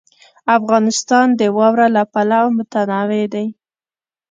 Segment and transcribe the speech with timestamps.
[0.57, 3.47] افغانستان د واوره له پلوه متنوع دی.